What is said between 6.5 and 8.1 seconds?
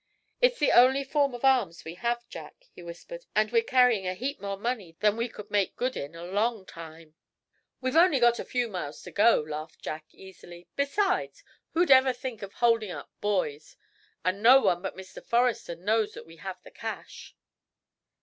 time." "We've got